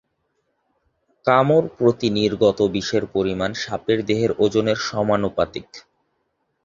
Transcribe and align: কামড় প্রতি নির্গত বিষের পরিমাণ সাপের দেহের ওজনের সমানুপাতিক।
কামড় 1.25 1.67
প্রতি 1.77 2.07
নির্গত 2.11 2.59
বিষের 2.71 3.03
পরিমাণ 3.13 3.51
সাপের 3.55 3.99
দেহের 4.05 4.31
ওজনের 4.37 4.77
সমানুপাতিক। 4.87 5.67